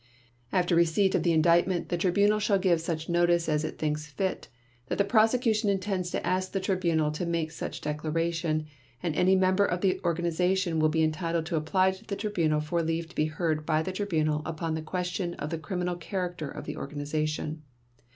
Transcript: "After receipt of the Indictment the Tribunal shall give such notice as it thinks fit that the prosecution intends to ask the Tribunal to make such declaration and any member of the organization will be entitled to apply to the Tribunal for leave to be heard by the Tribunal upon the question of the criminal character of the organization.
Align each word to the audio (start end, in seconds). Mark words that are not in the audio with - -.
"After 0.51 0.75
receipt 0.75 1.13
of 1.13 1.21
the 1.21 1.31
Indictment 1.31 1.89
the 1.89 1.95
Tribunal 1.97 2.39
shall 2.39 2.57
give 2.57 2.81
such 2.81 3.07
notice 3.07 3.47
as 3.47 3.63
it 3.63 3.77
thinks 3.77 4.07
fit 4.07 4.47
that 4.87 4.97
the 4.97 5.03
prosecution 5.03 5.69
intends 5.69 6.09
to 6.09 6.25
ask 6.25 6.51
the 6.53 6.59
Tribunal 6.59 7.11
to 7.11 7.23
make 7.23 7.51
such 7.51 7.81
declaration 7.81 8.65
and 9.03 9.15
any 9.15 9.35
member 9.35 9.63
of 9.63 9.81
the 9.81 10.01
organization 10.03 10.79
will 10.79 10.89
be 10.89 11.03
entitled 11.03 11.45
to 11.45 11.55
apply 11.55 11.91
to 11.91 12.03
the 12.03 12.15
Tribunal 12.15 12.61
for 12.61 12.81
leave 12.81 13.09
to 13.09 13.15
be 13.15 13.25
heard 13.25 13.63
by 13.63 13.83
the 13.83 13.91
Tribunal 13.91 14.41
upon 14.43 14.73
the 14.73 14.81
question 14.81 15.35
of 15.35 15.51
the 15.51 15.59
criminal 15.59 15.95
character 15.95 16.49
of 16.49 16.65
the 16.65 16.77
organization. 16.77 17.61